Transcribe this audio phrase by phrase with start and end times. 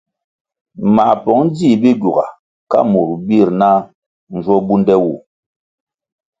[0.95, 2.25] Mā pong djih Bigyuga
[2.71, 3.69] ka murʼ birʼ na
[4.35, 5.13] njwo bunde wu.